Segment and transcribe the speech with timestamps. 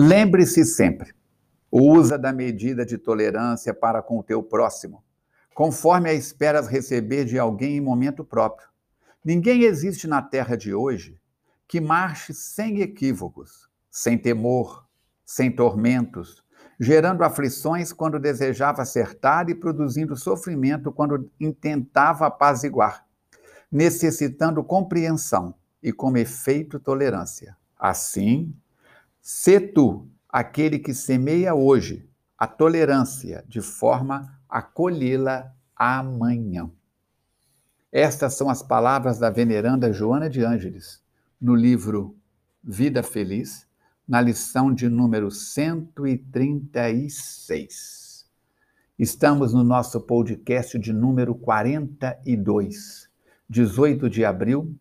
[0.00, 1.12] Lembre-se sempre,
[1.72, 5.02] usa da medida de tolerância para com o teu próximo,
[5.52, 8.68] conforme a esperas receber de alguém em momento próprio.
[9.24, 11.20] Ninguém existe na terra de hoje
[11.66, 14.86] que marche sem equívocos, sem temor,
[15.26, 16.44] sem tormentos,
[16.78, 23.04] gerando aflições quando desejava acertar e produzindo sofrimento quando intentava apaziguar,
[23.68, 27.56] necessitando compreensão e, como efeito, tolerância.
[27.76, 28.54] Assim,
[29.30, 36.70] se tu aquele que semeia hoje a tolerância de forma a colhê-la amanhã.
[37.92, 41.04] Estas são as palavras da veneranda Joana de Ângeles,
[41.38, 42.16] no livro
[42.64, 43.68] Vida Feliz,
[44.08, 48.26] na lição de número 136.
[48.98, 53.10] Estamos no nosso podcast de número 42,
[53.46, 54.74] 18 de abril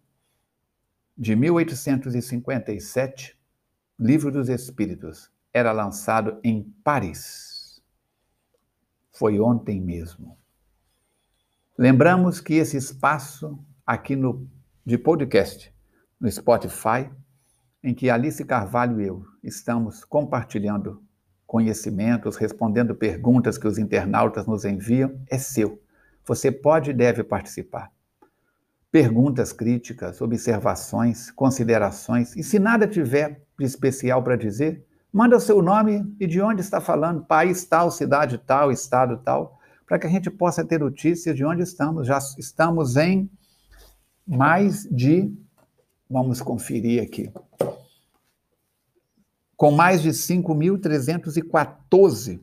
[1.17, 3.36] de 1857,
[3.99, 7.81] Livro dos Espíritos, era lançado em Paris.
[9.11, 10.37] Foi ontem mesmo.
[11.75, 14.47] Lembramos que esse espaço aqui no
[14.85, 15.73] de podcast,
[16.19, 17.09] no Spotify,
[17.83, 21.03] em que Alice Carvalho e eu estamos compartilhando
[21.47, 25.81] conhecimentos, respondendo perguntas que os internautas nos enviam, é seu.
[26.23, 27.91] Você pode e deve participar.
[28.97, 35.61] Perguntas críticas, observações, considerações, e se nada tiver de especial para dizer, manda o seu
[35.61, 40.09] nome e de onde está falando, país tal, cidade tal, estado tal, para que a
[40.09, 42.07] gente possa ter notícias de onde estamos.
[42.07, 43.29] Já estamos em
[44.25, 45.31] mais de
[46.09, 47.31] Vamos conferir aqui.
[49.55, 52.39] Com mais de 5.314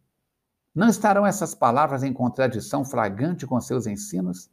[0.73, 4.49] Não estarão essas palavras em contradição flagrante com seus ensinos?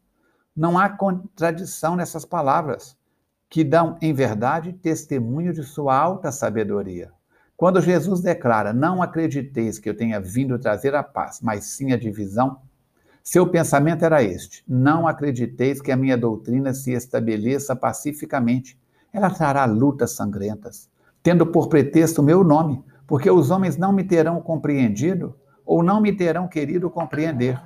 [0.56, 2.98] Não há contradição nessas palavras,
[3.48, 7.12] que dão, em verdade, testemunho de sua alta sabedoria.
[7.59, 11.99] Quando Jesus declara: Não acrediteis que eu tenha vindo trazer a paz, mas sim a
[11.99, 12.61] divisão,
[13.21, 18.79] seu pensamento era este: Não acrediteis que a minha doutrina se estabeleça pacificamente.
[19.13, 20.89] Ela trará lutas sangrentas,
[21.21, 25.35] tendo por pretexto o meu nome, porque os homens não me terão compreendido
[25.67, 27.61] ou não me terão querido compreender.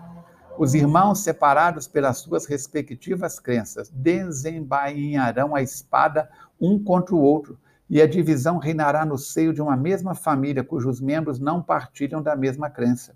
[0.57, 7.59] Os irmãos, separados pelas suas respectivas crenças, desembainharão a espada um contra o outro,
[7.93, 12.35] e a divisão reinará no seio de uma mesma família, cujos membros não partilham da
[12.35, 13.15] mesma crença.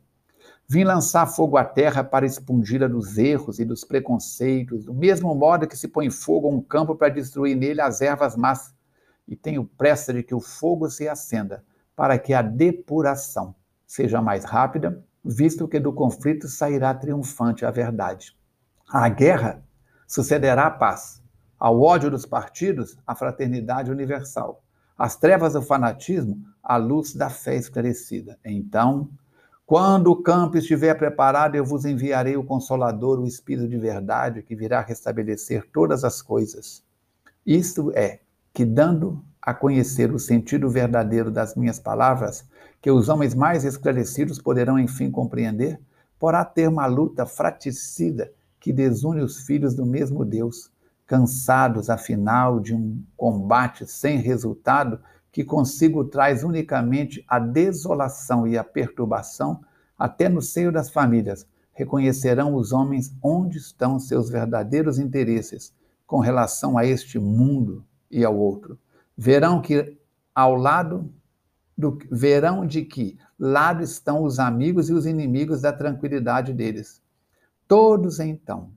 [0.69, 5.67] Vim lançar fogo à terra para expungi-la dos erros e dos preconceitos, do mesmo modo
[5.67, 8.75] que se põe fogo a um campo para destruir nele as ervas más.
[9.27, 11.65] E tenho pressa de que o fogo se acenda,
[11.97, 13.55] para que a depuração
[13.87, 18.37] seja mais rápida, visto que do conflito sairá triunfante a verdade.
[18.91, 19.65] A guerra
[20.07, 21.23] sucederá a paz,
[21.59, 24.63] ao ódio dos partidos, a fraternidade universal,
[24.97, 28.39] às trevas do fanatismo, a luz da fé esclarecida.
[28.45, 29.09] Então,
[29.67, 34.55] quando o campo estiver preparado, eu vos enviarei o Consolador, o Espírito de verdade, que
[34.55, 36.84] virá restabelecer todas as coisas.
[37.45, 38.21] Isto é,
[38.55, 42.45] que dando a conhecer o sentido verdadeiro das minhas palavras,
[42.81, 45.81] que os homens mais esclarecidos poderão enfim compreender,
[46.19, 50.71] porá ter uma luta fraticida que desune os filhos do mesmo Deus,
[51.06, 55.01] cansados, afinal, de um combate sem resultado
[55.31, 59.60] que consigo traz unicamente a desolação e a perturbação,
[59.98, 65.75] até no seio das famílias, reconhecerão os homens onde estão seus verdadeiros interesses
[66.07, 68.78] com relação a este mundo e ao outro
[69.16, 69.97] verão que
[70.34, 71.10] ao lado
[71.77, 77.03] do verão de que lado estão os amigos e os inimigos da tranquilidade deles.
[77.66, 78.71] Todos então,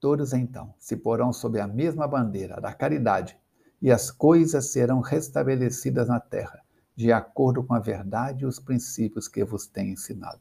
[0.00, 3.38] todos então se porão sob a mesma bandeira da caridade,
[3.80, 6.60] e as coisas serão restabelecidas na terra,
[6.96, 10.40] de acordo com a verdade e os princípios que vos tenho ensinado.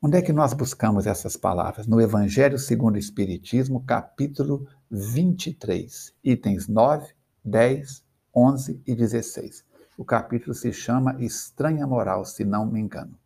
[0.00, 1.86] Onde é que nós buscamos essas palavras?
[1.86, 7.12] No Evangelho segundo o Espiritismo, capítulo 23, itens 9,
[7.44, 8.04] 10,
[8.34, 9.64] 11 e 16.
[9.98, 13.18] O capítulo se chama Estranha Moral, se não me engano.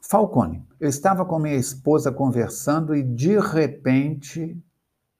[0.00, 4.56] Falcone, eu estava com minha esposa conversando e de repente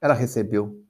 [0.01, 0.81] ela recebeu,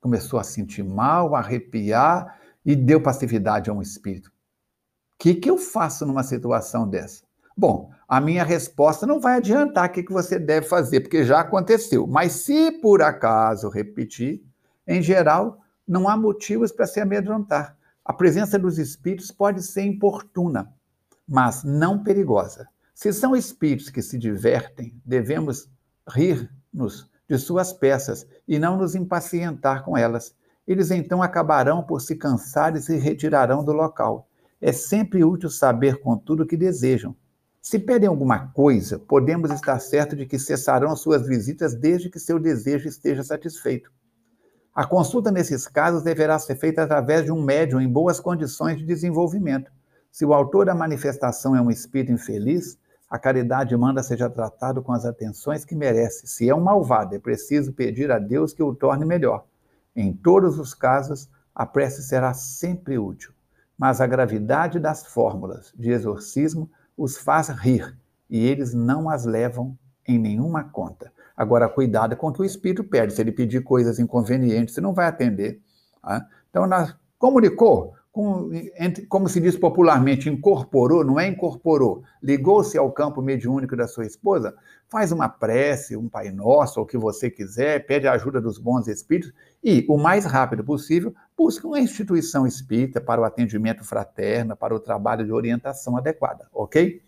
[0.00, 4.28] começou a sentir mal, a arrepiar e deu passividade a um espírito.
[4.28, 7.24] O que, que eu faço numa situação dessa?
[7.56, 11.40] Bom, a minha resposta não vai adiantar o que, que você deve fazer, porque já
[11.40, 12.06] aconteceu.
[12.06, 14.42] Mas se por acaso repetir,
[14.86, 17.76] em geral, não há motivos para se amedrontar.
[18.04, 20.72] A presença dos espíritos pode ser importuna,
[21.28, 22.68] mas não perigosa.
[23.02, 25.68] Se são espíritos que se divertem, devemos
[26.08, 30.36] rir-nos de suas peças e não nos impacientar com elas.
[30.68, 34.28] Eles então acabarão por se cansar e se retirarão do local.
[34.60, 37.16] É sempre útil saber, contudo, o que desejam.
[37.60, 42.38] Se pedem alguma coisa, podemos estar certos de que cessarão suas visitas desde que seu
[42.38, 43.90] desejo esteja satisfeito.
[44.72, 48.86] A consulta nesses casos deverá ser feita através de um médium em boas condições de
[48.86, 49.72] desenvolvimento.
[50.08, 52.80] Se o autor da manifestação é um espírito infeliz,
[53.12, 56.26] a caridade manda seja tratado com as atenções que merece.
[56.26, 59.44] Se é um malvado, é preciso pedir a Deus que o torne melhor.
[59.94, 63.34] Em todos os casos, a prece será sempre útil,
[63.76, 67.94] mas a gravidade das fórmulas de exorcismo os faz rir
[68.30, 69.76] e eles não as levam
[70.08, 71.12] em nenhuma conta.
[71.36, 73.12] Agora, cuidado com o que o espírito pede.
[73.12, 75.60] Se ele pedir coisas inconvenientes, você não vai atender.
[76.00, 76.26] Tá?
[76.48, 83.74] Então, nós comunicou, como se diz popularmente, incorporou, não é incorporou, ligou-se ao campo mediúnico
[83.74, 84.54] da sua esposa,
[84.86, 88.58] faz uma prece, um Pai Nosso, ou o que você quiser, pede a ajuda dos
[88.58, 89.32] bons espíritos
[89.64, 94.80] e, o mais rápido possível, busca uma instituição espírita para o atendimento fraterno, para o
[94.80, 97.00] trabalho de orientação adequada, ok?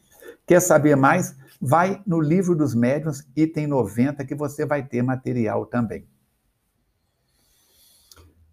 [0.47, 1.37] Quer saber mais?
[1.61, 6.07] Vai no livro dos médiuns, item 90, que você vai ter material também.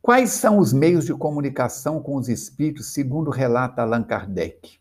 [0.01, 4.79] Quais são os meios de comunicação com os espíritos, segundo relata Allan Kardec?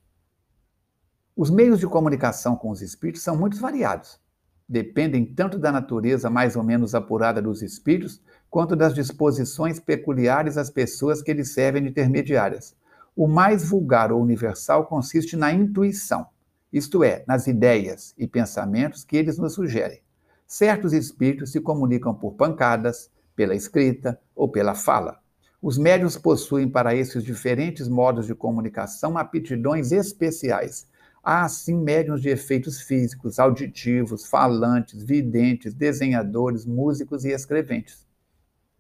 [1.37, 4.19] Os meios de comunicação com os espíritos são muito variados.
[4.67, 10.71] Dependem tanto da natureza mais ou menos apurada dos espíritos, quanto das disposições peculiares às
[10.71, 12.75] pessoas que lhes servem de intermediárias.
[13.15, 16.29] O mais vulgar ou universal consiste na intuição,
[16.73, 20.01] isto é, nas ideias e pensamentos que eles nos sugerem.
[20.47, 25.19] Certos espíritos se comunicam por pancadas, pela escrita ou pela fala.
[25.63, 30.87] Os médios possuem para esses diferentes modos de comunicação aptidões especiais.
[31.25, 38.07] Há, assim, médiums de efeitos físicos, auditivos, falantes, videntes, desenhadores, músicos e escreventes.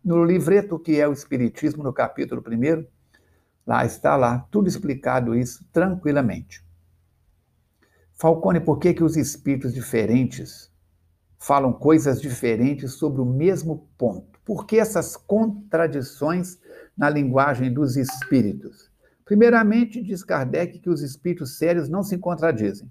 [0.04, 2.84] No livreto que é o Espiritismo, no capítulo 1,
[3.66, 6.62] lá está lá, tudo explicado isso tranquilamente.
[8.12, 10.69] Falcone, por que, que os espíritos diferentes
[11.40, 14.38] falam coisas diferentes sobre o mesmo ponto?
[14.44, 16.58] Por que essas contradições
[16.96, 18.90] na linguagem dos espíritos?
[19.24, 22.90] Primeiramente, diz Kardec que os espíritos sérios não se contradizem.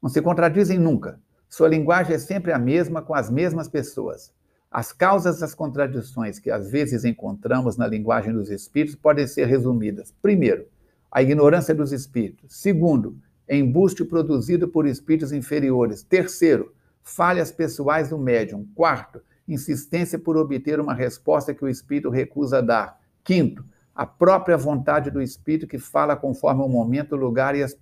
[0.00, 1.18] Não se contradizem nunca.
[1.48, 4.32] Sua linguagem é sempre a mesma com as mesmas pessoas.
[4.70, 10.14] As causas das contradições que às vezes encontramos na linguagem dos espíritos podem ser resumidas.
[10.22, 10.66] Primeiro,
[11.10, 12.60] a ignorância dos espíritos.
[12.60, 13.16] Segundo,
[13.48, 16.02] embuste produzido por espíritos inferiores.
[16.02, 16.72] Terceiro,
[17.08, 18.68] falhas pessoais do médium.
[18.74, 23.00] Quarto, insistência por obter uma resposta que o espírito recusa dar.
[23.24, 27.76] Quinto, a própria vontade do espírito que fala conforme o momento, o lugar e as,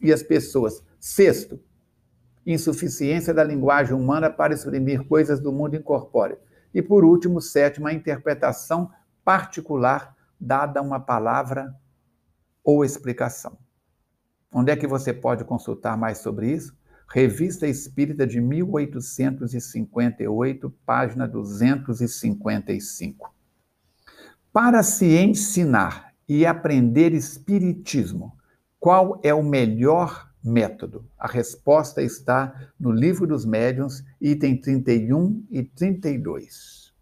[0.00, 0.82] e as pessoas.
[0.98, 1.60] Sexto,
[2.44, 6.38] insuficiência da linguagem humana para exprimir coisas do mundo incorpóreo.
[6.72, 8.90] E por último, sétimo, a interpretação
[9.22, 11.74] particular dada a uma palavra
[12.64, 13.58] ou explicação.
[14.50, 16.79] Onde é que você pode consultar mais sobre isso?
[17.12, 23.34] Revista Espírita de 1858, página 255.
[24.52, 28.38] Para se ensinar e aprender Espiritismo,
[28.78, 31.04] qual é o melhor método?
[31.18, 36.94] A resposta está no Livro dos Médiuns, item 31 e 32.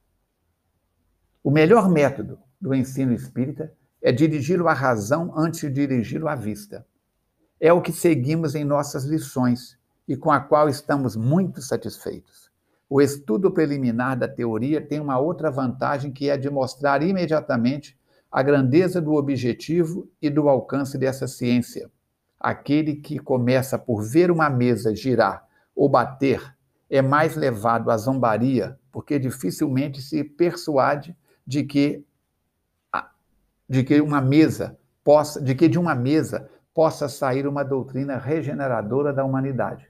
[1.45, 6.87] O melhor método do ensino espírita é dirigi-lo à razão antes de dirigi-lo à vista.
[7.61, 9.77] É o que seguimos em nossas lições
[10.09, 12.51] e com a qual estamos muito satisfeitos.
[12.89, 17.99] O estudo preliminar da teoria tem uma outra vantagem que é de mostrar imediatamente
[18.33, 21.91] a grandeza do objetivo e do alcance dessa ciência.
[22.41, 25.47] Aquele que começa por ver uma mesa girar
[25.77, 26.57] ou bater
[26.89, 31.15] é mais levado à zombaria, porque dificilmente se persuade
[31.47, 32.05] de que
[33.69, 39.13] de que uma mesa possa, de que de uma mesa possa sair uma doutrina regeneradora
[39.13, 39.88] da humanidade.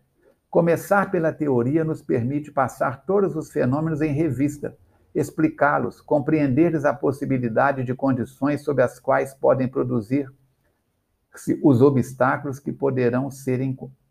[0.50, 4.74] Começar pela teoria nos permite passar todos os fenômenos em revista,
[5.14, 10.32] explicá-los, compreender a possibilidade de condições sob as quais podem produzir
[11.62, 13.60] os obstáculos que poderão ser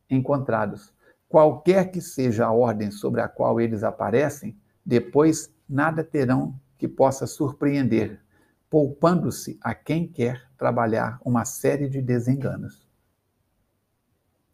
[0.07, 0.93] encontrados.
[1.27, 7.25] Qualquer que seja a ordem sobre a qual eles aparecem, depois nada terão que possa
[7.25, 8.21] surpreender,
[8.69, 12.86] poupando-se a quem quer trabalhar uma série de desenganos.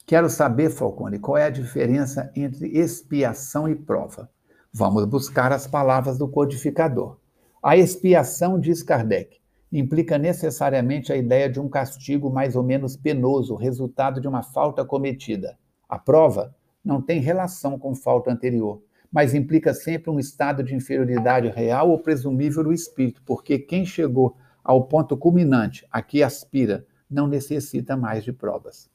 [0.05, 4.29] Quero saber, Falcone, qual é a diferença entre expiação e prova.
[4.71, 7.17] Vamos buscar as palavras do codificador.
[7.63, 9.37] A expiação, diz Kardec,
[9.71, 14.83] implica necessariamente a ideia de um castigo mais ou menos penoso, resultado de uma falta
[14.83, 15.57] cometida.
[15.87, 21.47] A prova não tem relação com falta anterior, mas implica sempre um estado de inferioridade
[21.47, 27.25] real ou presumível do espírito, porque quem chegou ao ponto culminante a que aspira não
[27.25, 28.91] necessita mais de provas.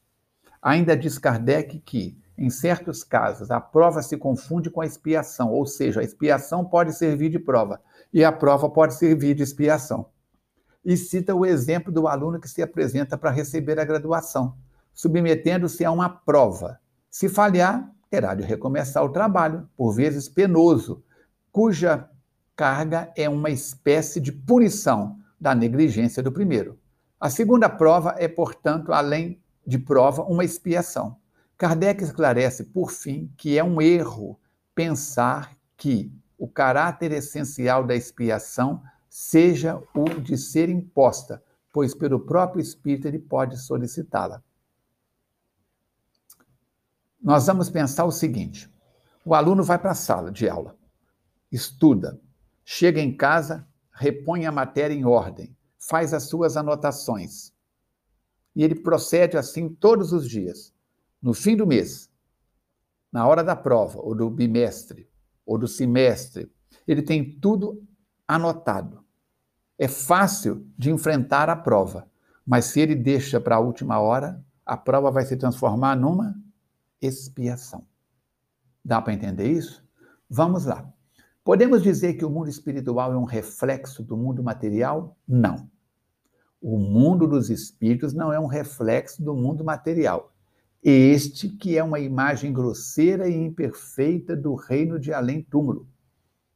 [0.61, 5.67] Ainda diz Kardec que, em certos casos, a prova se confunde com a expiação, ou
[5.67, 7.81] seja, a expiação pode servir de prova
[8.13, 10.07] e a prova pode servir de expiação.
[10.85, 14.57] E cita o exemplo do aluno que se apresenta para receber a graduação,
[14.95, 16.81] submetendo-se a uma prova.
[17.11, 21.03] Se falhar, terá de recomeçar o trabalho, por vezes penoso,
[21.53, 22.09] cuja
[22.57, 26.79] carga é uma espécie de punição da negligência do primeiro.
[27.21, 31.19] A segunda prova é, portanto, além de prova uma expiação.
[31.59, 34.41] Kardec esclarece, por fim, que é um erro
[34.75, 42.63] pensar que o caráter essencial da expiação seja o de ser imposta, pois pelo próprio
[42.63, 44.43] espírito ele pode solicitá-la.
[47.21, 48.73] Nós vamos pensar o seguinte:
[49.23, 50.79] o aluno vai para a sala de aula,
[51.53, 52.19] estuda,
[52.65, 57.53] chega em casa, repõe a matéria em ordem, faz as suas anotações,
[58.55, 60.75] e ele procede assim todos os dias.
[61.21, 62.11] No fim do mês,
[63.13, 65.09] na hora da prova, ou do bimestre,
[65.45, 66.51] ou do semestre,
[66.87, 67.83] ele tem tudo
[68.27, 69.05] anotado.
[69.79, 72.09] É fácil de enfrentar a prova,
[72.45, 76.35] mas se ele deixa para a última hora, a prova vai se transformar numa
[77.01, 77.87] expiação.
[78.85, 79.87] Dá para entender isso?
[80.29, 80.93] Vamos lá.
[81.43, 85.17] Podemos dizer que o mundo espiritual é um reflexo do mundo material?
[85.27, 85.71] Não.
[86.61, 90.33] O mundo dos espíritos não é um reflexo do mundo material.
[90.83, 95.87] Este que é uma imagem grosseira e imperfeita do reino de além-túmulo.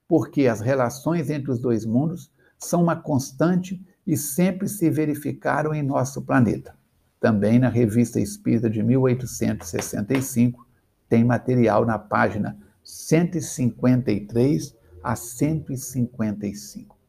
[0.09, 5.83] Porque as relações entre os dois mundos são uma constante e sempre se verificaram em
[5.83, 6.77] nosso planeta.
[7.21, 10.67] Também na Revista Espírita de 1865
[11.09, 17.02] tem material na página 153 a 155.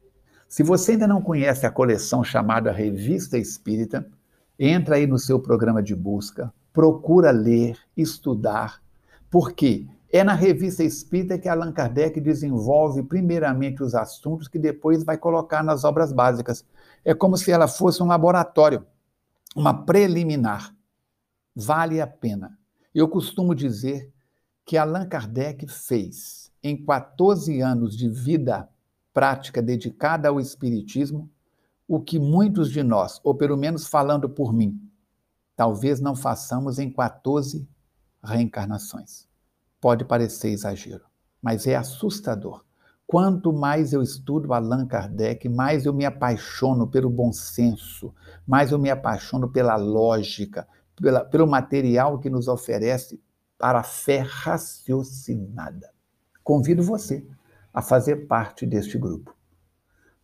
[0.54, 4.08] Se você ainda não conhece a coleção chamada Revista Espírita,
[4.56, 8.80] entra aí no seu programa de busca, procura ler, estudar,
[9.28, 15.18] porque é na Revista Espírita que Allan Kardec desenvolve primeiramente os assuntos que depois vai
[15.18, 16.64] colocar nas obras básicas.
[17.04, 18.86] É como se ela fosse um laboratório,
[19.56, 20.72] uma preliminar.
[21.52, 22.56] Vale a pena.
[22.94, 24.08] Eu costumo dizer
[24.64, 28.68] que Allan Kardec fez, em 14 anos de vida
[29.14, 31.30] prática dedicada ao Espiritismo,
[31.86, 34.80] o que muitos de nós, ou pelo menos falando por mim,
[35.56, 37.68] talvez não façamos em 14
[38.22, 39.28] reencarnações.
[39.80, 41.04] Pode parecer exagero,
[41.40, 42.64] mas é assustador.
[43.06, 48.14] Quanto mais eu estudo Allan Kardec, mais eu me apaixono pelo bom senso,
[48.46, 50.66] mais eu me apaixono pela lógica,
[50.96, 53.22] pela, pelo material que nos oferece
[53.58, 55.92] para a fé raciocinada.
[56.42, 57.26] Convido você
[57.74, 59.34] a fazer parte deste grupo.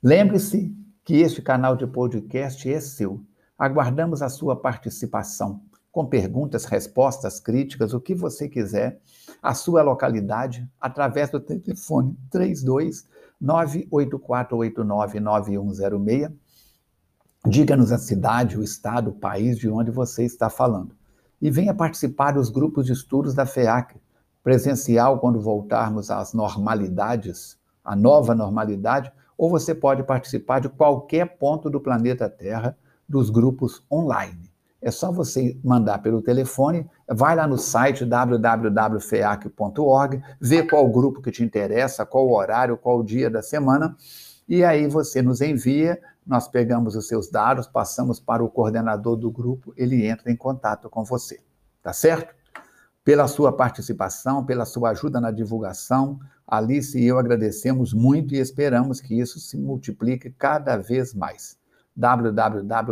[0.01, 0.73] Lembre-se
[1.05, 3.21] que este canal de podcast é seu.
[3.59, 9.01] Aguardamos a sua participação, com perguntas, respostas, críticas, o que você quiser,
[9.43, 13.09] a sua localidade, através do telefone 32
[13.43, 16.33] 984899106.
[17.47, 20.95] Diga-nos a cidade, o estado, o país de onde você está falando.
[21.41, 23.97] E venha participar dos grupos de estudos da FEAC,
[24.43, 31.71] presencial quando voltarmos às normalidades, a nova normalidade, ou você pode participar de qualquer ponto
[31.71, 32.77] do planeta Terra
[33.09, 34.51] dos grupos online.
[34.83, 38.63] É só você mandar pelo telefone, vai lá no site www.feac.org,
[40.41, 43.95] vê qual grupo que te interessa, qual horário, qual dia da semana,
[44.49, 49.31] e aí você nos envia, nós pegamos os seus dados, passamos para o coordenador do
[49.31, 51.41] grupo, ele entra em contato com você.
[51.83, 52.35] Tá certo?
[53.05, 56.19] Pela sua participação, pela sua ajuda na divulgação.
[56.47, 61.59] Alice e eu agradecemos muito e esperamos que isso se multiplique cada vez mais.
[61.97, 62.91] www.feac.org,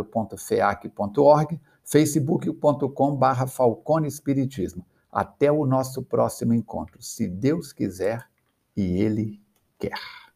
[1.83, 4.85] facebook.com.br Falcone Espiritismo.
[5.11, 8.27] Até o nosso próximo encontro, se Deus quiser
[8.77, 9.41] e Ele
[9.77, 10.28] quer.